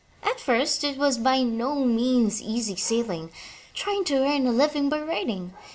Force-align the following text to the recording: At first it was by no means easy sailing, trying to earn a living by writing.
At 0.23 0.39
first 0.39 0.83
it 0.83 0.97
was 0.97 1.19
by 1.19 1.43
no 1.43 1.75
means 1.85 2.41
easy 2.41 2.75
sailing, 2.75 3.29
trying 3.75 4.03
to 4.05 4.15
earn 4.25 4.47
a 4.47 4.51
living 4.51 4.89
by 4.89 4.99
writing. 4.99 5.53